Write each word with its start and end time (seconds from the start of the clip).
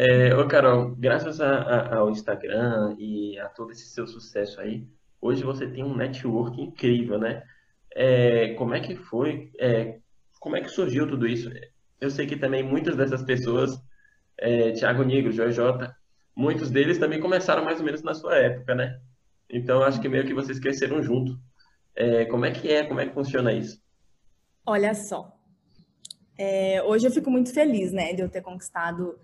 É, 0.00 0.32
ô 0.32 0.46
Carol, 0.46 0.94
graças 0.94 1.40
a- 1.40 1.58
a- 1.60 1.96
ao 1.96 2.08
Instagram 2.08 2.94
e 3.00 3.36
a 3.36 3.48
todo 3.48 3.72
esse 3.72 3.88
seu 3.88 4.06
sucesso 4.06 4.60
aí, 4.60 4.86
hoje 5.20 5.42
você 5.42 5.66
tem 5.66 5.82
um 5.82 5.96
network 5.96 6.60
incrível, 6.62 7.18
né? 7.18 7.42
É, 7.96 8.54
como 8.54 8.74
é 8.74 8.80
que 8.80 8.94
foi? 8.94 9.50
é, 9.58 9.98
como 10.38 10.54
é 10.56 10.60
que 10.60 10.68
surgiu 10.68 11.04
tudo 11.04 11.26
isso? 11.26 11.50
Eu 12.00 12.10
sei 12.10 12.28
que 12.28 12.36
também 12.36 12.62
muitas 12.62 12.94
dessas 12.94 13.24
pessoas, 13.24 13.76
é, 14.38 14.70
Thiago 14.70 15.02
Nigro, 15.02 15.32
Joy 15.32 15.50
J, 15.50 15.92
muitos 16.36 16.70
deles 16.70 16.98
também 16.98 17.18
começaram 17.18 17.64
mais 17.64 17.80
ou 17.80 17.84
menos 17.84 18.00
na 18.00 18.14
sua 18.14 18.36
época, 18.36 18.76
né? 18.76 19.00
Então 19.50 19.82
acho 19.82 20.00
que 20.00 20.08
meio 20.08 20.24
que 20.24 20.32
vocês 20.32 20.60
cresceram 20.60 21.02
junto. 21.02 21.36
É, 21.96 22.24
como 22.26 22.44
é 22.44 22.52
que 22.52 22.70
é? 22.70 22.84
Como 22.84 23.00
é 23.00 23.06
que 23.08 23.14
funciona 23.14 23.52
isso? 23.52 23.82
Olha 24.64 24.94
só, 24.94 25.36
é, 26.38 26.80
hoje 26.84 27.04
eu 27.04 27.10
fico 27.10 27.32
muito 27.32 27.52
feliz, 27.52 27.90
né, 27.90 28.12
de 28.12 28.22
eu 28.22 28.28
ter 28.28 28.42
conquistado 28.42 29.18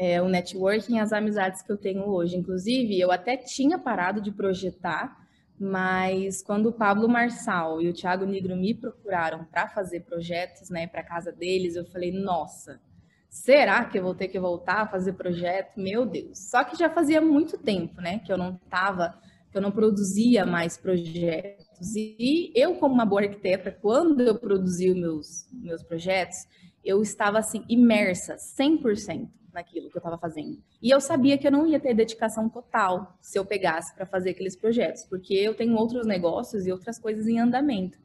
é, 0.00 0.22
o 0.22 0.30
networking 0.30 0.98
as 0.98 1.12
amizades 1.12 1.60
que 1.60 1.70
eu 1.70 1.76
tenho 1.76 2.08
hoje. 2.08 2.34
Inclusive, 2.34 2.98
eu 2.98 3.12
até 3.12 3.36
tinha 3.36 3.78
parado 3.78 4.18
de 4.22 4.32
projetar, 4.32 5.14
mas 5.58 6.42
quando 6.42 6.70
o 6.70 6.72
Pablo 6.72 7.06
Marçal 7.06 7.82
e 7.82 7.88
o 7.90 7.92
Thiago 7.92 8.24
Nigro 8.24 8.56
me 8.56 8.72
procuraram 8.72 9.44
para 9.44 9.68
fazer 9.68 10.00
projetos, 10.00 10.70
né, 10.70 10.86
para 10.86 11.02
casa 11.02 11.30
deles, 11.30 11.76
eu 11.76 11.84
falei, 11.84 12.10
nossa, 12.10 12.80
será 13.28 13.84
que 13.84 13.98
eu 13.98 14.02
vou 14.02 14.14
ter 14.14 14.28
que 14.28 14.40
voltar 14.40 14.80
a 14.80 14.86
fazer 14.86 15.12
projeto? 15.12 15.78
Meu 15.78 16.06
Deus! 16.06 16.48
Só 16.48 16.64
que 16.64 16.78
já 16.78 16.88
fazia 16.88 17.20
muito 17.20 17.58
tempo, 17.58 18.00
né, 18.00 18.20
que 18.20 18.32
eu 18.32 18.38
não 18.38 18.58
estava, 18.64 19.20
que 19.52 19.58
eu 19.58 19.60
não 19.60 19.70
produzia 19.70 20.46
mais 20.46 20.78
projetos. 20.78 21.94
E 21.94 22.50
eu, 22.54 22.76
como 22.76 22.94
uma 22.94 23.04
boa 23.04 23.20
arquiteta, 23.20 23.70
quando 23.70 24.22
eu 24.22 24.38
produzi 24.38 24.88
os 24.88 24.96
meus, 24.96 25.46
meus 25.52 25.82
projetos, 25.82 26.38
eu 26.82 27.02
estava 27.02 27.38
assim, 27.38 27.62
imersa 27.68 28.36
100% 28.36 29.39
naquilo 29.60 29.90
que 29.90 29.96
eu 29.96 30.00
estava 30.00 30.18
fazendo. 30.18 30.58
E 30.82 30.90
eu 30.90 31.00
sabia 31.00 31.36
que 31.36 31.46
eu 31.46 31.52
não 31.52 31.66
ia 31.66 31.78
ter 31.78 31.94
dedicação 31.94 32.48
total 32.48 33.16
se 33.20 33.38
eu 33.38 33.44
pegasse 33.44 33.94
para 33.94 34.06
fazer 34.06 34.30
aqueles 34.30 34.56
projetos, 34.56 35.04
porque 35.04 35.34
eu 35.34 35.54
tenho 35.54 35.76
outros 35.76 36.06
negócios 36.06 36.66
e 36.66 36.72
outras 36.72 36.98
coisas 36.98 37.28
em 37.28 37.38
andamento, 37.38 37.98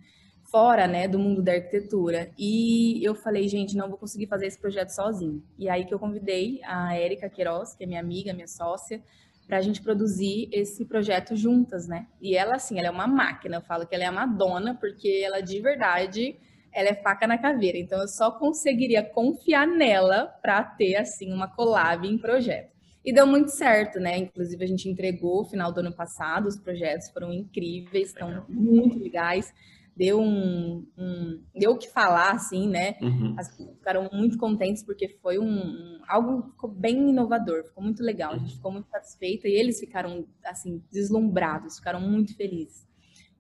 fora, 0.52 0.88
né, 0.88 1.08
do 1.08 1.18
mundo 1.18 1.42
da 1.42 1.54
arquitetura. 1.54 2.30
E 2.38 3.04
eu 3.04 3.16
falei, 3.16 3.48
gente, 3.48 3.76
não 3.76 3.90
vou 3.90 3.98
conseguir 3.98 4.28
fazer 4.28 4.48
esse 4.48 4.60
projeto 4.60 4.90
sozinho. 4.90 5.42
E 5.58 5.70
aí 5.70 5.86
que 5.86 5.94
eu 5.94 6.00
convidei 6.00 6.60
a 6.64 6.96
Érica 6.96 7.30
Queiroz, 7.30 7.74
que 7.74 7.84
é 7.84 7.88
minha 7.88 8.00
amiga, 8.00 8.34
minha 8.34 8.48
sócia, 8.48 9.02
para 9.48 9.58
a 9.58 9.62
gente 9.62 9.82
produzir 9.82 10.50
esse 10.52 10.86
projeto 10.86 11.36
juntas, 11.36 11.88
né? 11.88 12.08
E 12.20 12.36
ela, 12.36 12.56
assim, 12.56 12.80
ela 12.80 12.88
é 12.88 12.92
uma 12.92 13.08
máquina. 13.08 13.58
Eu 13.58 13.62
falo 13.62 13.86
que 13.86 13.94
ela 13.94 14.04
é 14.04 14.08
a 14.08 14.12
Madonna, 14.12 14.76
porque 14.76 15.22
ela 15.24 15.40
de 15.40 15.60
verdade 15.60 16.36
ela 16.76 16.90
é 16.90 16.96
faca 16.96 17.26
na 17.26 17.38
caveira. 17.38 17.78
Então 17.78 18.00
eu 18.02 18.08
só 18.08 18.30
conseguiria 18.30 19.02
confiar 19.02 19.66
nela 19.66 20.26
para 20.42 20.62
ter 20.62 20.98
assim 20.98 21.32
uma 21.32 21.48
collab 21.48 22.06
em 22.06 22.18
projeto. 22.18 22.76
E 23.04 23.14
deu 23.14 23.26
muito 23.26 23.50
certo, 23.50 24.00
né? 24.00 24.18
Inclusive 24.18 24.64
a 24.64 24.68
gente 24.68 24.90
entregou 24.90 25.44
no 25.44 25.50
final 25.50 25.72
do 25.72 25.80
ano 25.80 25.94
passado, 25.94 26.48
os 26.48 26.58
projetos 26.58 27.10
foram 27.12 27.32
incríveis, 27.32 28.10
estão 28.10 28.44
muito 28.50 29.00
legais. 29.00 29.54
Deu 29.96 30.20
um, 30.20 30.86
um, 30.98 31.42
deu 31.56 31.72
o 31.72 31.78
que 31.78 31.88
falar, 31.88 32.32
assim, 32.32 32.68
né? 32.68 32.98
Uhum. 33.02 33.36
As 33.38 33.48
pessoas 33.48 33.78
ficaram 33.78 34.10
muito 34.12 34.38
contentes 34.38 34.84
porque 34.84 35.08
foi 35.22 35.40
um, 35.40 35.48
um 35.48 36.00
algo 36.06 36.42
que 36.42 36.50
ficou 36.50 36.70
bem 36.70 37.12
inovador, 37.12 37.64
ficou 37.64 37.82
muito 37.82 38.04
legal. 38.04 38.34
A 38.34 38.38
gente 38.38 38.56
ficou 38.56 38.72
muito 38.72 38.90
satisfeita 38.90 39.48
e 39.48 39.54
eles 39.54 39.80
ficaram 39.80 40.26
assim 40.44 40.84
deslumbrados, 40.92 41.78
ficaram 41.78 42.02
muito 42.02 42.36
felizes. 42.36 42.86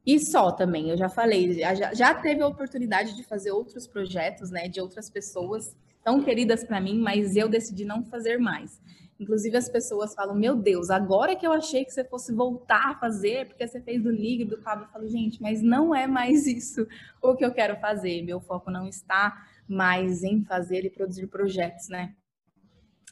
E 0.05 0.19
só 0.19 0.51
também, 0.51 0.89
eu 0.89 0.97
já 0.97 1.09
falei, 1.09 1.53
já, 1.53 1.93
já 1.93 2.13
teve 2.13 2.41
a 2.41 2.47
oportunidade 2.47 3.15
de 3.15 3.23
fazer 3.23 3.51
outros 3.51 3.87
projetos, 3.87 4.51
né, 4.51 4.67
de 4.67 4.79
outras 4.79 5.09
pessoas 5.09 5.75
tão 6.03 6.21
queridas 6.21 6.63
para 6.63 6.79
mim, 6.79 6.99
mas 6.99 7.35
eu 7.35 7.49
decidi 7.49 7.83
não 7.83 8.03
fazer 8.03 8.37
mais. 8.37 8.79
Inclusive 9.19 9.57
as 9.57 9.69
pessoas 9.69 10.13
falam, 10.13 10.35
meu 10.35 10.55
Deus, 10.55 10.89
agora 10.89 11.35
que 11.35 11.47
eu 11.47 11.53
achei 11.53 11.85
que 11.85 11.91
você 11.91 12.03
fosse 12.03 12.33
voltar 12.33 12.91
a 12.91 12.99
fazer, 12.99 13.47
porque 13.47 13.65
você 13.65 13.81
fez 13.81 14.03
do 14.03 14.11
Nigro, 14.11 14.47
do 14.47 14.57
Pablo, 14.61 14.85
eu 14.85 14.89
falo, 14.89 15.07
gente, 15.07 15.41
mas 15.41 15.61
não 15.61 15.95
é 15.95 16.05
mais 16.05 16.45
isso 16.47 16.85
o 17.21 17.35
que 17.35 17.43
eu 17.43 17.51
quero 17.51 17.77
fazer. 17.77 18.21
Meu 18.21 18.39
foco 18.39 18.69
não 18.69 18.87
está 18.87 19.47
mais 19.67 20.23
em 20.23 20.43
fazer 20.43 20.85
e 20.85 20.89
produzir 20.89 21.27
projetos, 21.27 21.87
né? 21.89 22.13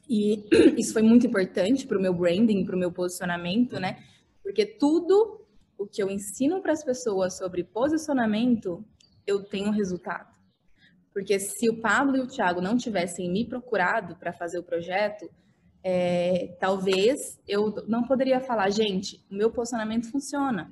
E 0.08 0.46
isso 0.78 0.94
foi 0.94 1.02
muito 1.02 1.26
importante 1.26 1.88
para 1.88 1.98
o 1.98 2.02
meu 2.02 2.14
branding, 2.14 2.66
para 2.66 2.76
o 2.76 2.80
meu 2.80 2.92
posicionamento, 2.92 3.80
né? 3.80 4.04
Porque 4.44 4.66
tudo 4.66 5.43
o 5.84 5.88
que 5.88 6.02
eu 6.02 6.10
ensino 6.10 6.62
para 6.62 6.72
as 6.72 6.84
pessoas 6.84 7.38
sobre 7.38 7.62
posicionamento, 7.62 8.86
eu 9.28 9.44
tenho 9.44 9.70
resultado. 9.70 10.34
Porque 11.14 11.38
se 11.38 11.70
o 11.70 11.82
Pablo 11.82 12.16
e 12.16 12.22
o 12.22 12.28
Thiago 12.28 12.62
não 12.62 12.78
tivessem 12.78 13.30
me 13.30 13.46
procurado 13.46 14.16
para 14.16 14.32
fazer 14.32 14.58
o 14.58 14.64
projeto, 14.64 15.30
é, 15.84 16.56
talvez 16.60 17.38
eu 17.46 17.84
não 17.86 18.04
poderia 18.04 18.40
falar, 18.40 18.70
gente, 18.70 19.24
o 19.30 19.36
meu 19.36 19.52
posicionamento 19.52 20.10
funciona. 20.10 20.72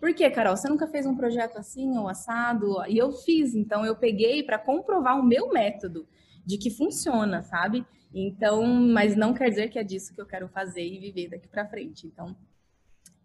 Por 0.00 0.14
quê, 0.14 0.30
Carol? 0.30 0.56
Você 0.56 0.68
nunca 0.68 0.86
fez 0.86 1.04
um 1.04 1.16
projeto 1.16 1.58
assim 1.58 1.98
ou 1.98 2.08
assado? 2.08 2.76
E 2.88 2.96
eu 2.96 3.12
fiz, 3.12 3.54
então 3.54 3.84
eu 3.84 3.96
peguei 3.96 4.42
para 4.42 4.58
comprovar 4.58 5.20
o 5.20 5.24
meu 5.24 5.50
método 5.50 6.08
de 6.44 6.56
que 6.56 6.70
funciona, 6.70 7.42
sabe? 7.42 7.84
Então, 8.14 8.64
mas 8.64 9.14
não 9.14 9.34
quer 9.34 9.50
dizer 9.50 9.68
que 9.68 9.78
é 9.78 9.84
disso 9.84 10.14
que 10.14 10.20
eu 10.20 10.26
quero 10.26 10.48
fazer 10.48 10.82
e 10.82 10.98
viver 10.98 11.28
daqui 11.28 11.46
para 11.46 11.68
frente. 11.68 12.06
Então, 12.06 12.34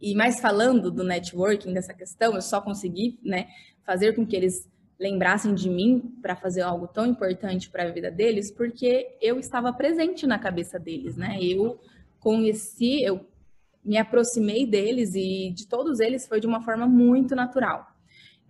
e 0.03 0.13
mais 0.13 0.41
falando 0.41 0.91
do 0.91 1.01
networking, 1.01 1.73
dessa 1.73 1.93
questão, 1.93 2.35
eu 2.35 2.41
só 2.41 2.59
consegui 2.59 3.17
né, 3.23 3.47
fazer 3.85 4.13
com 4.13 4.27
que 4.27 4.35
eles 4.35 4.69
lembrassem 4.99 5.55
de 5.55 5.69
mim 5.69 6.13
para 6.21 6.35
fazer 6.35 6.59
algo 6.59 6.87
tão 6.89 7.05
importante 7.05 7.69
para 7.69 7.83
a 7.83 7.91
vida 7.91 8.11
deles, 8.11 8.51
porque 8.51 9.17
eu 9.21 9.39
estava 9.39 9.71
presente 9.71 10.27
na 10.27 10.37
cabeça 10.37 10.77
deles, 10.77 11.15
né? 11.15 11.37
Eu 11.41 11.79
conheci, 12.19 13.01
eu 13.01 13.25
me 13.83 13.97
aproximei 13.97 14.65
deles 14.65 15.15
e 15.15 15.51
de 15.51 15.67
todos 15.67 16.01
eles 16.01 16.27
foi 16.27 16.41
de 16.41 16.47
uma 16.47 16.61
forma 16.61 16.85
muito 16.85 17.33
natural. 17.33 17.87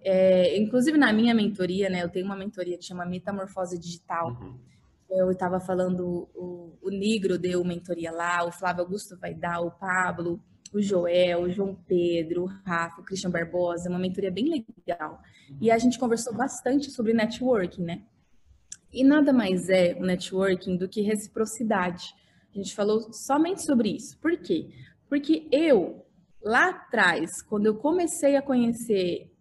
É, 0.01 0.57
inclusive 0.57 0.97
na 0.97 1.13
minha 1.13 1.35
mentoria, 1.35 1.87
né? 1.87 2.01
Eu 2.01 2.09
tenho 2.09 2.25
uma 2.25 2.35
mentoria 2.35 2.79
que 2.79 2.83
chama 2.83 3.05
Metamorfose 3.05 3.77
Digital. 3.77 4.29
Uhum. 4.41 4.57
Eu 5.07 5.29
estava 5.29 5.59
falando, 5.59 6.27
o, 6.33 6.75
o 6.81 6.89
Nigro 6.89 7.37
deu 7.37 7.63
mentoria 7.63 8.11
lá, 8.11 8.43
o 8.43 8.51
Flávio 8.51 8.81
Augusto 8.81 9.15
vai 9.19 9.35
dar, 9.35 9.61
o 9.61 9.69
Pablo, 9.69 10.41
o 10.73 10.81
Joel, 10.81 11.43
o 11.43 11.49
João 11.51 11.75
Pedro, 11.87 12.43
o 12.43 12.45
Rafa, 12.45 12.99
o 12.99 13.03
Christian 13.03 13.29
Barbosa, 13.29 13.89
uma 13.89 13.99
mentoria 13.99 14.31
bem 14.31 14.65
legal. 14.87 15.21
E 15.61 15.69
a 15.69 15.77
gente 15.77 15.99
conversou 15.99 16.33
bastante 16.33 16.89
sobre 16.89 17.13
networking, 17.13 17.83
né? 17.83 18.01
E 18.91 19.03
nada 19.03 19.31
mais 19.31 19.69
é 19.69 19.95
o 19.99 20.03
networking 20.03 20.75
do 20.75 20.89
que 20.89 21.01
reciprocidade. 21.01 22.13
A 22.53 22.57
gente 22.57 22.75
falou 22.75 23.13
somente 23.13 23.63
sobre 23.63 23.89
isso. 23.89 24.17
Por 24.19 24.37
quê? 24.37 24.69
Porque 25.07 25.47
eu, 25.51 26.05
lá 26.43 26.69
atrás, 26.69 27.41
quando 27.41 27.67
eu 27.67 27.75
comecei 27.75 28.35
a 28.35 28.41
conhecer 28.41 29.31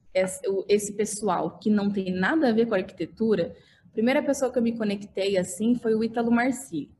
esse 0.68 0.92
pessoal 0.92 1.58
que 1.58 1.70
não 1.70 1.90
tem 1.90 2.12
nada 2.12 2.48
a 2.48 2.52
ver 2.52 2.66
com 2.66 2.74
arquitetura, 2.74 3.56
a 3.86 3.92
primeira 3.92 4.22
pessoa 4.22 4.52
que 4.52 4.58
eu 4.58 4.62
me 4.62 4.76
conectei 4.76 5.38
assim 5.38 5.74
foi 5.74 5.94
o 5.94 6.04
Ítalo 6.04 6.30
Marci. 6.30 6.90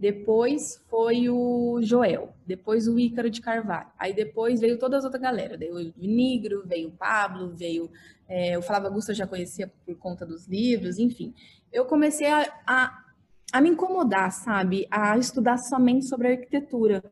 Depois 0.00 0.82
foi 0.88 1.28
o 1.28 1.78
Joel, 1.82 2.32
depois 2.46 2.88
o 2.88 2.98
Ícaro 2.98 3.28
de 3.28 3.42
Carvalho. 3.42 3.88
Aí 3.98 4.14
depois 4.14 4.58
veio 4.58 4.78
toda 4.78 4.98
a 4.98 5.02
outra 5.02 5.20
galera. 5.20 5.58
Veio 5.58 5.74
o 5.76 5.92
Nigro, 5.98 6.62
veio 6.66 6.88
o 6.88 6.92
Pablo, 6.92 7.50
veio 7.54 7.90
é, 8.26 8.56
o 8.56 8.62
Flávio 8.62 8.88
Augusto 8.88 9.10
eu 9.10 9.14
já 9.14 9.26
conhecia 9.26 9.70
por 9.84 9.94
conta 9.96 10.24
dos 10.24 10.46
livros, 10.46 10.98
enfim. 10.98 11.34
Eu 11.70 11.84
comecei 11.84 12.28
a, 12.28 12.50
a, 12.66 13.04
a 13.52 13.60
me 13.60 13.68
incomodar, 13.68 14.32
sabe? 14.32 14.88
A 14.90 15.18
estudar 15.18 15.58
somente 15.58 16.06
sobre 16.06 16.28
arquitetura. 16.28 17.04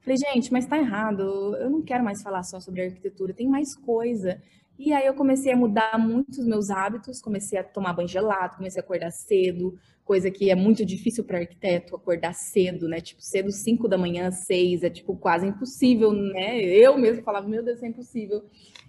Falei, 0.00 0.16
gente, 0.16 0.52
mas 0.52 0.66
tá 0.66 0.76
errado. 0.76 1.54
Eu 1.60 1.70
não 1.70 1.80
quero 1.80 2.02
mais 2.02 2.22
falar 2.22 2.42
só 2.42 2.58
sobre 2.58 2.82
arquitetura, 2.82 3.32
tem 3.32 3.46
mais 3.46 3.76
coisa. 3.76 4.42
E 4.78 4.92
aí 4.92 5.06
eu 5.06 5.14
comecei 5.14 5.52
a 5.52 5.56
mudar 5.56 5.98
muitos 5.98 6.46
meus 6.46 6.70
hábitos, 6.70 7.20
comecei 7.20 7.58
a 7.58 7.64
tomar 7.64 7.92
banho 7.92 8.08
gelado, 8.08 8.56
comecei 8.56 8.80
a 8.80 8.84
acordar 8.84 9.10
cedo, 9.10 9.78
coisa 10.04 10.30
que 10.30 10.50
é 10.50 10.54
muito 10.54 10.84
difícil 10.84 11.24
para 11.24 11.38
arquiteto 11.38 11.94
acordar 11.94 12.34
cedo, 12.34 12.88
né? 12.88 13.00
Tipo, 13.00 13.22
cedo 13.22 13.52
5 13.52 13.86
da 13.86 13.96
manhã, 13.96 14.30
6, 14.30 14.82
é 14.82 14.90
tipo 14.90 15.16
quase 15.16 15.46
impossível, 15.46 16.12
né? 16.12 16.60
Eu 16.60 16.98
mesmo 16.98 17.22
falava, 17.22 17.46
meu 17.46 17.62
Deus, 17.62 17.82
é 17.82 17.86
impossível. 17.86 18.42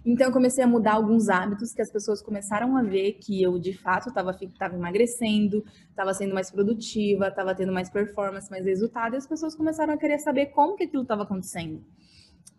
Então 0.04 0.26
eu 0.26 0.32
comecei 0.32 0.64
a 0.64 0.66
mudar 0.66 0.94
alguns 0.94 1.28
hábitos 1.28 1.72
que 1.72 1.80
as 1.80 1.90
pessoas 1.90 2.20
começaram 2.20 2.76
a 2.76 2.82
ver 2.82 3.14
que 3.14 3.42
eu 3.42 3.58
de 3.58 3.72
fato 3.72 4.08
estava 4.08 4.36
tava 4.58 4.74
emagrecendo, 4.74 5.64
estava 5.88 6.12
sendo 6.12 6.34
mais 6.34 6.50
produtiva, 6.50 7.28
estava 7.28 7.54
tendo 7.54 7.72
mais 7.72 7.88
performance, 7.88 8.50
mais 8.50 8.66
resultado, 8.66 9.14
e 9.14 9.16
as 9.16 9.26
pessoas 9.26 9.54
começaram 9.54 9.94
a 9.94 9.96
querer 9.96 10.18
saber 10.18 10.46
como 10.46 10.76
que 10.76 10.84
aquilo 10.84 11.02
estava 11.02 11.22
acontecendo. 11.22 11.82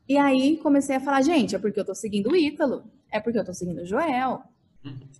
E 0.07 0.17
aí 0.17 0.57
comecei 0.57 0.95
a 0.95 0.99
falar, 0.99 1.21
gente, 1.21 1.55
é 1.55 1.59
porque 1.59 1.79
eu 1.79 1.85
tô 1.85 1.95
seguindo 1.95 2.29
o 2.29 2.35
Ítalo, 2.35 2.83
é 3.11 3.19
porque 3.19 3.39
eu 3.39 3.45
tô 3.45 3.53
seguindo 3.53 3.81
o 3.81 3.85
Joel, 3.85 4.43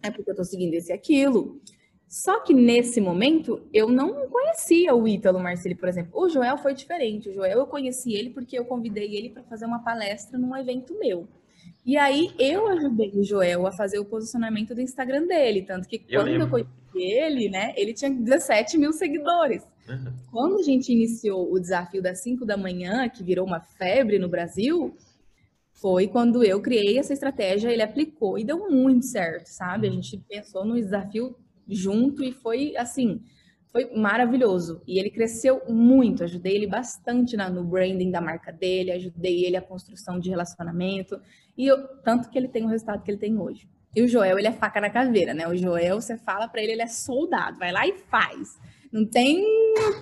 é 0.04 0.12
porque 0.12 0.30
eu 0.30 0.36
tô 0.36 0.44
seguindo 0.44 0.74
esse 0.76 0.92
e 0.92 0.94
aquilo. 0.94 1.60
Só 2.08 2.40
que 2.42 2.54
nesse 2.54 3.02
momento 3.02 3.68
eu 3.74 3.90
não 3.90 4.30
conhecia 4.30 4.96
o 4.96 5.08
Ítalo 5.08 5.40
Marceli, 5.40 5.76
por 5.76 5.90
exemplo. 5.90 6.12
O 6.14 6.30
Joel 6.30 6.58
foi 6.58 6.74
diferente. 6.74 7.30
O 7.30 7.34
Joel 7.34 7.60
eu 7.60 7.68
conheci 7.68 8.14
ele 8.14 8.30
porque 8.30 8.58
eu 8.58 8.66
convidei 8.66 9.16
ele 9.16 9.32
para 9.32 9.44
fazer 9.44 9.66
uma 9.66 9.80
palestra 9.84 10.38
num 10.38 10.56
evento 10.56 10.98
meu. 11.00 11.28
E 11.84 11.98
aí 11.98 12.32
eu 12.40 12.68
ajudei 12.68 13.12
o 13.16 13.24
Joel 13.24 13.66
a 13.66 13.72
fazer 13.72 14.00
o 14.00 14.06
posicionamento 14.06 14.74
do 14.74 14.82
Instagram 14.82 15.26
dele, 15.26 15.64
tanto 15.64 15.88
que 15.88 16.04
Eu 16.08 16.22
quando 16.22 16.30
eu, 16.30 16.50
conheci 16.50 16.70
ele, 17.02 17.50
né, 17.50 17.74
ele 17.76 17.94
tinha 17.94 18.12
17 18.12 18.78
mil 18.78 18.94
seguidores. 18.94 19.64
Uhum. 19.88 20.14
Quando 20.32 20.60
a 20.60 20.64
gente 20.64 20.92
iniciou 20.92 21.52
o 21.52 21.60
desafio 21.60 22.02
das 22.02 22.22
5 22.22 22.46
da 22.46 22.58
manhã, 22.58 23.08
que 23.08 23.24
virou 23.24 23.46
uma 23.46 23.60
febre 23.60 24.18
no 24.18 24.28
Brasil, 24.28 24.96
foi 25.72 26.08
quando 26.08 26.44
eu 26.44 26.62
criei 26.62 26.98
essa 26.98 27.14
estratégia, 27.14 27.70
ele 27.70 27.84
aplicou 27.84 28.40
e 28.40 28.44
deu 28.44 28.70
muito 28.70 29.06
certo, 29.06 29.48
sabe? 29.48 29.88
A 29.88 29.90
uhum. 29.90 30.02
gente 30.02 30.18
pensou 30.28 30.66
no 30.66 30.76
desafio 30.76 31.36
junto 31.68 32.24
e 32.24 32.32
foi 32.32 32.76
assim, 32.78 33.22
foi 33.76 33.94
maravilhoso. 33.94 34.82
E 34.88 34.98
ele 34.98 35.10
cresceu 35.10 35.62
muito, 35.68 36.24
ajudei 36.24 36.56
ele 36.56 36.66
bastante 36.68 37.36
na, 37.36 37.50
no 37.50 37.64
branding 37.64 38.10
da 38.10 38.22
marca 38.22 38.52
dele, 38.52 38.92
ajudei 38.92 39.46
ele 39.46 39.58
a 39.58 39.62
construção 39.62 40.18
de 40.18 40.30
relacionamento, 40.30 41.20
e 41.58 41.68
eu, 41.68 41.86
tanto 42.02 42.30
que 42.30 42.38
ele 42.38 42.48
tem 42.48 42.64
o 42.64 42.70
resultado 42.70 43.04
que 43.04 43.12
ele 43.12 43.18
tem 43.18 43.38
hoje. 43.38 43.68
E 43.96 44.02
o 44.02 44.08
Joel, 44.08 44.38
ele 44.38 44.48
é 44.48 44.52
faca 44.52 44.82
na 44.82 44.90
caveira, 44.90 45.34
né? 45.34 45.48
O 45.48 45.56
Joel, 45.56 46.02
você 46.02 46.18
fala 46.18 46.48
para 46.48 46.62
ele, 46.62 46.74
ele 46.74 46.82
é 46.82 46.88
soldado, 46.88 47.58
vai 47.58 47.72
lá 47.72 47.88
e 47.88 47.94
faz. 47.94 48.60
Não 48.92 49.06
tem, 49.06 49.44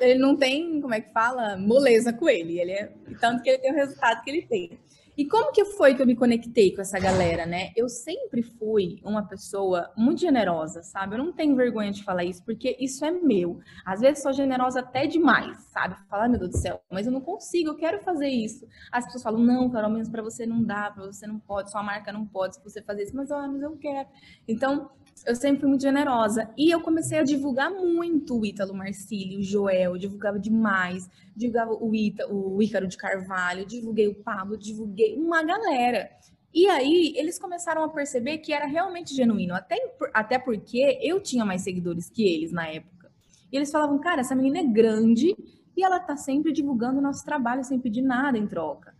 ele 0.01 0.19
não 0.19 0.35
tem, 0.35 0.81
como 0.81 0.93
é 0.93 1.01
que 1.01 1.11
fala, 1.11 1.57
moleza 1.57 2.11
com 2.11 2.27
ele. 2.29 2.59
Ele 2.59 2.71
é 2.71 2.91
tanto 3.19 3.43
que 3.43 3.49
ele 3.49 3.59
tem 3.59 3.71
o 3.71 3.75
resultado 3.75 4.23
que 4.23 4.29
ele 4.29 4.41
tem. 4.43 4.79
E 5.15 5.25
como 5.27 5.51
que 5.51 5.63
foi 5.63 5.93
que 5.93 6.01
eu 6.01 6.07
me 6.07 6.15
conectei 6.15 6.73
com 6.73 6.81
essa 6.81 6.99
galera, 6.99 7.45
né? 7.45 7.71
Eu 7.75 7.87
sempre 7.87 8.41
fui 8.41 8.99
uma 9.03 9.27
pessoa 9.27 9.91
muito 9.95 10.21
generosa, 10.21 10.81
sabe? 10.81 11.15
Eu 11.15 11.19
não 11.19 11.31
tenho 11.31 11.55
vergonha 11.55 11.91
de 11.91 12.03
falar 12.03 12.23
isso, 12.23 12.43
porque 12.43 12.75
isso 12.79 13.05
é 13.05 13.11
meu. 13.11 13.59
Às 13.85 14.01
vezes 14.01 14.23
sou 14.23 14.33
generosa 14.33 14.79
até 14.79 15.05
demais, 15.05 15.57
sabe? 15.71 15.95
Falar, 16.09 16.27
meu 16.27 16.39
Deus 16.39 16.51
do 16.51 16.57
céu, 16.57 16.81
mas 16.91 17.05
eu 17.05 17.11
não 17.11 17.21
consigo, 17.21 17.69
eu 17.69 17.75
quero 17.75 17.99
fazer 18.03 18.27
isso. 18.27 18.67
As 18.91 19.05
pessoas 19.05 19.23
falam, 19.23 19.39
não, 19.39 19.69
Carol, 19.69 19.91
menos 19.91 20.09
para 20.09 20.23
você 20.23 20.45
não 20.45 20.63
dá, 20.63 20.89
para 20.89 21.05
você 21.05 21.27
não 21.27 21.39
pode, 21.39 21.69
sua 21.69 21.83
marca 21.83 22.11
não 22.11 22.25
pode, 22.25 22.55
se 22.55 22.63
você 22.63 22.81
fazer 22.81 23.03
isso, 23.03 23.15
mas, 23.15 23.29
oh, 23.29 23.47
mas 23.47 23.61
eu 23.61 23.77
quero. 23.77 24.09
Então, 24.47 24.89
eu 25.25 25.35
sempre 25.35 25.61
fui 25.61 25.69
muito 25.69 25.81
generosa. 25.81 26.49
E 26.57 26.71
eu 26.71 26.81
comecei 26.81 27.19
a 27.19 27.23
divulgar 27.23 27.71
muito 27.71 28.39
o 28.39 28.45
Ítalo 28.45 28.73
Marcílio, 28.73 29.39
o 29.39 29.43
Joel, 29.43 29.97
divulgava 29.97 30.39
demais, 30.39 31.09
divulgava 31.35 31.73
o, 31.73 31.95
Ita, 31.95 32.27
o 32.27 32.61
Ícaro 32.61 32.87
de 32.87 32.97
Carvalho, 32.97 33.65
divulguei 33.65 34.07
o 34.07 34.15
Pablo, 34.15 34.57
divulguei 34.57 35.15
uma 35.17 35.43
galera. 35.43 36.09
E 36.53 36.67
aí 36.67 37.13
eles 37.17 37.39
começaram 37.39 37.83
a 37.83 37.89
perceber 37.89 38.37
que 38.37 38.53
era 38.53 38.65
realmente 38.65 39.15
genuíno, 39.15 39.55
até, 39.55 39.77
até 40.13 40.37
porque 40.37 40.99
eu 41.01 41.19
tinha 41.19 41.43
mais 41.43 41.61
seguidores 41.61 42.09
que 42.09 42.23
eles 42.23 42.51
na 42.51 42.67
época. 42.67 43.11
E 43.51 43.55
eles 43.55 43.71
falavam, 43.71 43.99
cara, 43.99 44.21
essa 44.21 44.35
menina 44.35 44.59
é 44.59 44.63
grande 44.63 45.35
e 45.75 45.83
ela 45.83 45.99
tá 45.99 46.15
sempre 46.15 46.51
divulgando 46.51 46.99
o 46.99 47.01
nosso 47.01 47.25
trabalho 47.25 47.63
sem 47.63 47.79
pedir 47.79 48.01
nada 48.01 48.37
em 48.37 48.45
troca. 48.45 48.93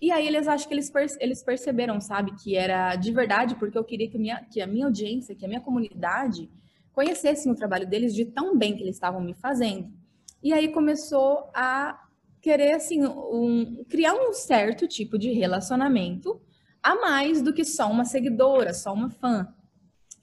E 0.00 0.10
aí 0.10 0.26
eles 0.26 0.46
acham 0.46 0.68
que 0.68 0.74
eles, 0.74 0.92
eles 1.20 1.42
perceberam, 1.42 2.00
sabe, 2.00 2.34
que 2.36 2.54
era 2.54 2.96
de 2.96 3.10
verdade, 3.12 3.54
porque 3.56 3.78
eu 3.78 3.84
queria 3.84 4.08
que, 4.08 4.18
minha, 4.18 4.44
que 4.44 4.60
a 4.60 4.66
minha 4.66 4.86
audiência, 4.86 5.34
que 5.34 5.44
a 5.44 5.48
minha 5.48 5.60
comunidade 5.60 6.50
conhecessem 6.92 7.50
o 7.50 7.54
trabalho 7.54 7.86
deles 7.86 8.14
de 8.14 8.24
tão 8.24 8.56
bem 8.56 8.76
que 8.76 8.82
eles 8.82 8.96
estavam 8.96 9.20
me 9.20 9.34
fazendo. 9.34 9.90
E 10.42 10.52
aí 10.52 10.68
começou 10.68 11.50
a 11.54 12.02
querer, 12.40 12.72
assim, 12.72 13.04
um, 13.04 13.84
criar 13.88 14.14
um 14.14 14.32
certo 14.32 14.86
tipo 14.86 15.18
de 15.18 15.32
relacionamento 15.32 16.40
a 16.82 16.94
mais 16.94 17.42
do 17.42 17.52
que 17.52 17.64
só 17.64 17.90
uma 17.90 18.04
seguidora, 18.04 18.72
só 18.72 18.92
uma 18.92 19.10
fã. 19.10 19.52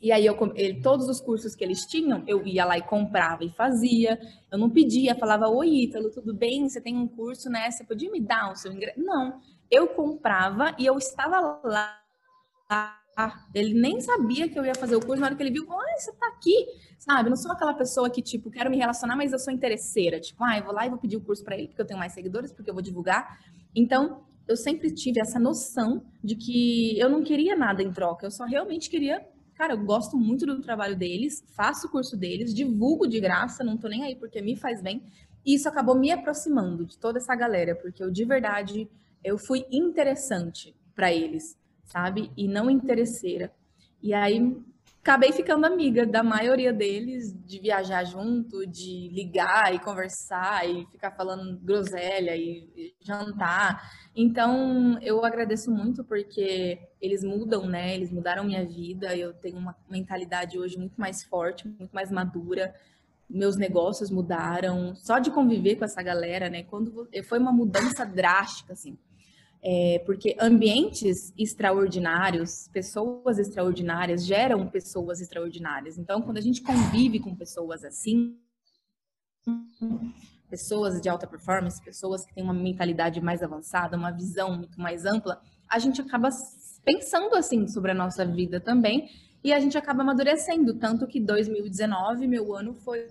E 0.03 0.11
aí, 0.11 0.25
eu, 0.25 0.35
ele, 0.53 0.81
todos 0.81 1.07
os 1.07 1.21
cursos 1.21 1.55
que 1.55 1.63
eles 1.63 1.85
tinham, 1.85 2.25
eu 2.27 2.45
ia 2.45 2.65
lá 2.65 2.77
e 2.77 2.81
comprava 2.81 3.45
e 3.45 3.49
fazia. 3.49 4.19
Eu 4.51 4.57
não 4.57 4.69
pedia, 4.69 5.15
falava, 5.15 5.47
oi, 5.47 5.69
Ítalo, 5.83 6.11
tudo 6.11 6.33
bem? 6.33 6.67
Você 6.67 6.81
tem 6.81 6.97
um 6.97 7.07
curso, 7.07 7.49
né? 7.49 7.71
Você 7.71 7.85
podia 7.85 8.11
me 8.11 8.19
dar 8.19 8.51
o 8.51 8.55
seu 8.57 8.73
ingresso? 8.73 8.99
Não, 8.99 9.39
eu 9.71 9.87
comprava 9.87 10.75
e 10.77 10.85
eu 10.85 10.97
estava 10.97 11.61
lá. 11.63 12.01
Ele 13.55 13.73
nem 13.73 14.01
sabia 14.01 14.49
que 14.49 14.59
eu 14.59 14.65
ia 14.65 14.75
fazer 14.75 14.97
o 14.97 14.99
curso, 14.99 15.21
na 15.21 15.27
hora 15.27 15.35
que 15.37 15.41
ele 15.41 15.51
viu, 15.51 15.71
ah, 15.71 15.97
você 15.97 16.11
tá 16.11 16.27
aqui, 16.35 16.67
sabe? 16.99 17.29
Não 17.29 17.37
sou 17.37 17.53
aquela 17.53 17.73
pessoa 17.73 18.09
que, 18.09 18.21
tipo, 18.21 18.51
quero 18.51 18.69
me 18.69 18.75
relacionar, 18.75 19.15
mas 19.15 19.31
eu 19.31 19.39
sou 19.39 19.53
interesseira. 19.53 20.19
Tipo, 20.19 20.43
ah, 20.43 20.57
eu 20.57 20.65
vou 20.65 20.73
lá 20.73 20.85
e 20.85 20.89
vou 20.89 20.99
pedir 20.99 21.15
o 21.15 21.21
curso 21.21 21.45
para 21.45 21.55
ele 21.55 21.69
porque 21.69 21.81
eu 21.81 21.87
tenho 21.87 21.99
mais 21.99 22.11
seguidores, 22.11 22.51
porque 22.51 22.69
eu 22.69 22.73
vou 22.73 22.83
divulgar. 22.83 23.39
Então, 23.73 24.25
eu 24.45 24.57
sempre 24.57 24.93
tive 24.93 25.21
essa 25.21 25.39
noção 25.39 26.03
de 26.21 26.35
que 26.35 26.99
eu 26.99 27.09
não 27.09 27.23
queria 27.23 27.55
nada 27.55 27.81
em 27.81 27.89
troca, 27.93 28.25
eu 28.25 28.31
só 28.31 28.43
realmente 28.43 28.89
queria. 28.89 29.25
Cara, 29.63 29.75
eu 29.75 29.85
gosto 29.85 30.17
muito 30.17 30.45
do 30.45 30.59
trabalho 30.59 30.93
deles, 30.93 31.41
faço 31.55 31.87
o 31.87 31.89
curso 31.89 32.17
deles, 32.17 32.53
divulgo 32.53 33.07
de 33.07 33.17
graça, 33.17 33.63
não 33.63 33.77
tô 33.77 33.87
nem 33.87 34.03
aí 34.03 34.13
porque 34.13 34.41
me 34.41 34.57
faz 34.57 34.81
bem. 34.81 35.01
E 35.45 35.55
isso 35.55 35.69
acabou 35.69 35.95
me 35.95 36.11
aproximando 36.11 36.85
de 36.85 36.97
toda 36.97 37.17
essa 37.17 37.33
galera, 37.33 37.73
porque 37.73 38.03
eu 38.03 38.11
de 38.11 38.25
verdade 38.25 38.89
eu 39.23 39.37
fui 39.37 39.65
interessante 39.71 40.75
para 40.93 41.13
eles, 41.13 41.57
sabe? 41.85 42.29
E 42.35 42.45
não 42.45 42.69
interesseira. 42.69 43.53
E 44.01 44.13
aí 44.13 44.53
acabei 45.03 45.33
ficando 45.33 45.65
amiga 45.65 46.05
da 46.05 46.23
maioria 46.23 46.71
deles, 46.71 47.35
de 47.45 47.59
viajar 47.59 48.05
junto, 48.05 48.65
de 48.65 49.09
ligar 49.09 49.75
e 49.75 49.79
conversar 49.79 50.65
e 50.65 50.85
ficar 50.85 51.11
falando 51.11 51.59
groselha 51.59 52.33
e 52.37 52.95
jantar. 53.01 53.91
Então, 54.15 54.97
eu 55.01 55.25
agradeço 55.25 55.69
muito 55.69 56.05
porque 56.05 56.79
eles 57.01 57.21
mudam, 57.21 57.67
né? 57.67 57.93
Eles 57.93 58.13
mudaram 58.13 58.45
minha 58.45 58.65
vida. 58.65 59.13
Eu 59.13 59.33
tenho 59.33 59.57
uma 59.57 59.75
mentalidade 59.89 60.57
hoje 60.57 60.77
muito 60.77 60.95
mais 60.99 61.21
forte, 61.21 61.67
muito 61.67 61.91
mais 61.91 62.09
madura. 62.09 62.73
Meus 63.29 63.57
negócios 63.57 64.09
mudaram. 64.09 64.95
Só 64.95 65.19
de 65.19 65.31
conviver 65.31 65.75
com 65.75 65.83
essa 65.83 66.01
galera, 66.01 66.49
né? 66.49 66.63
Quando 66.63 67.09
foi 67.25 67.39
uma 67.39 67.51
mudança 67.51 68.05
drástica, 68.05 68.71
assim. 68.71 68.97
É, 69.65 69.99
porque 70.05 70.35
ambientes 70.41 71.33
extraordinários, 71.37 72.67
pessoas 72.73 73.39
extraordinárias 73.39 74.25
geram 74.25 74.67
pessoas 74.67 75.21
extraordinárias. 75.21 75.97
Então, 75.97 76.21
quando 76.21 76.37
a 76.37 76.41
gente 76.41 76.61
convive 76.61 77.19
com 77.21 77.33
pessoas 77.33 77.85
assim, 77.85 78.37
pessoas 80.49 80.99
de 80.99 81.07
alta 81.07 81.25
performance, 81.25 81.81
pessoas 81.81 82.25
que 82.25 82.33
têm 82.33 82.43
uma 82.43 82.53
mentalidade 82.53 83.21
mais 83.21 83.41
avançada, 83.41 83.95
uma 83.95 84.11
visão 84.11 84.57
muito 84.57 84.79
mais 84.81 85.05
ampla, 85.05 85.41
a 85.69 85.79
gente 85.79 86.01
acaba 86.01 86.29
pensando 86.83 87.33
assim 87.35 87.65
sobre 87.67 87.91
a 87.91 87.95
nossa 87.95 88.25
vida 88.25 88.59
também 88.59 89.09
e 89.41 89.53
a 89.53 89.59
gente 89.59 89.77
acaba 89.77 90.03
amadurecendo. 90.03 90.77
Tanto 90.77 91.07
que 91.07 91.19
2019, 91.19 92.27
meu 92.27 92.53
ano, 92.53 92.73
foi 92.73 93.07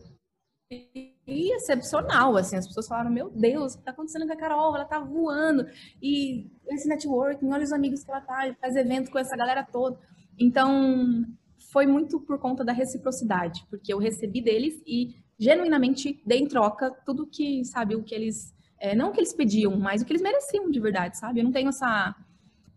excepcional, 1.33 2.37
assim, 2.37 2.57
as 2.57 2.67
pessoas 2.67 2.87
falaram, 2.87 3.11
meu 3.11 3.31
Deus, 3.31 3.75
o 3.75 3.79
que 3.79 3.85
tá 3.85 3.91
acontecendo 3.91 4.27
com 4.27 4.33
a 4.33 4.37
Carol? 4.37 4.75
Ela 4.75 4.85
tá 4.85 4.99
voando, 4.99 5.67
e 6.01 6.51
esse 6.69 6.89
networking, 6.89 7.51
olha 7.51 7.65
os 7.65 7.73
amigos 7.73 8.05
que 8.05 8.11
ela 8.11 8.21
tá, 8.21 8.55
faz 8.61 8.77
evento 8.77 9.11
com 9.11 9.19
essa 9.19 9.37
galera 9.37 9.63
toda. 9.65 9.99
Então, 10.39 11.25
foi 11.71 11.87
muito 11.87 12.21
por 12.21 12.39
conta 12.39 12.65
da 12.65 12.73
reciprocidade, 12.73 13.65
porque 13.71 13.93
eu 13.93 13.99
recebi 13.99 14.43
deles 14.43 14.83
e 14.87 15.17
genuinamente 15.39 16.23
dei 16.25 16.39
em 16.39 16.47
troca 16.47 16.91
tudo 17.05 17.27
que, 17.27 17.65
sabe, 17.65 17.97
o 17.97 18.03
que 18.03 18.15
eles, 18.15 18.55
é, 18.79 18.95
não 18.95 19.11
o 19.11 19.13
que 19.13 19.21
eles 19.21 19.33
pediam, 19.33 19.77
mas 19.77 20.03
o 20.03 20.05
que 20.05 20.13
eles 20.13 20.23
mereciam 20.23 20.71
de 20.71 20.79
verdade, 20.79 21.19
sabe? 21.19 21.41
Eu 21.41 21.45
não 21.45 21.53
tenho 21.53 21.69
essa, 21.69 22.15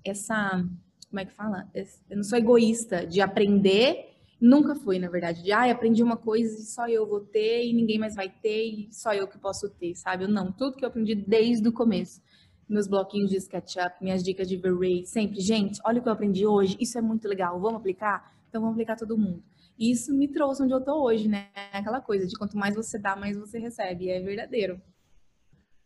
essa, 0.03 0.65
como 1.09 1.19
é 1.19 1.25
que 1.25 1.33
fala? 1.33 1.69
Eu 2.09 2.17
não 2.17 2.23
sou 2.23 2.37
egoísta 2.37 3.05
de 3.05 3.21
aprender 3.21 4.14
Nunca 4.45 4.75
fui, 4.75 4.99
na 4.99 5.09
verdade, 5.09 5.41
de 5.41 5.51
ah, 5.51 5.71
aprendi 5.71 6.03
uma 6.03 6.15
coisa 6.15 6.55
e 6.55 6.61
só 6.61 6.87
eu 6.87 7.07
vou 7.07 7.19
ter 7.19 7.65
e 7.65 7.73
ninguém 7.73 7.97
mais 7.97 8.13
vai 8.13 8.29
ter 8.29 8.63
e 8.63 8.93
só 8.93 9.11
eu 9.11 9.27
que 9.27 9.39
posso 9.39 9.67
ter, 9.71 9.95
sabe? 9.95 10.27
Não, 10.27 10.51
tudo 10.51 10.77
que 10.77 10.85
eu 10.85 10.89
aprendi 10.89 11.15
desde 11.15 11.67
o 11.67 11.73
começo. 11.73 12.21
Meus 12.69 12.85
bloquinhos 12.85 13.31
de 13.31 13.37
SketchUp, 13.37 13.95
minhas 13.99 14.23
dicas 14.23 14.47
de 14.47 14.55
V-Ray, 14.55 15.03
sempre, 15.07 15.39
gente, 15.39 15.81
olha 15.83 15.99
o 15.99 16.03
que 16.03 16.07
eu 16.07 16.13
aprendi 16.13 16.45
hoje, 16.45 16.77
isso 16.79 16.95
é 16.95 17.01
muito 17.01 17.27
legal, 17.27 17.59
vamos 17.59 17.79
aplicar? 17.79 18.37
Então 18.47 18.61
vamos 18.61 18.75
aplicar 18.75 18.95
todo 18.95 19.17
mundo. 19.17 19.41
E 19.79 19.89
isso 19.89 20.15
me 20.15 20.27
trouxe 20.27 20.61
onde 20.61 20.75
eu 20.75 20.81
tô 20.81 21.03
hoje, 21.03 21.27
né? 21.27 21.47
Aquela 21.73 21.99
coisa 21.99 22.27
de 22.27 22.37
quanto 22.37 22.55
mais 22.55 22.75
você 22.75 22.99
dá, 22.99 23.15
mais 23.15 23.35
você 23.35 23.57
recebe, 23.57 24.11
é 24.11 24.21
verdadeiro. 24.21 24.79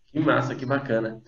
Que 0.07 0.19
massa, 0.19 0.53
que 0.53 0.65
bacana. 0.65 1.23